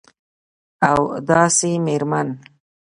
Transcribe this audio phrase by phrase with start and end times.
[0.91, 2.27] او داسي میرمن